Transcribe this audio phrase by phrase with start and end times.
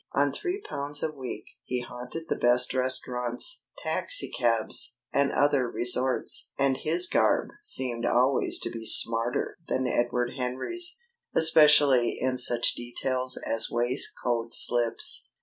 [0.13, 6.77] On three pounds a week he haunted the best restaurants, taxicabs, and other resorts, and
[6.77, 10.97] his garb seemed always to be smarter than Edward Henry's,
[11.35, 15.29] especially in such details as waistcoat slips.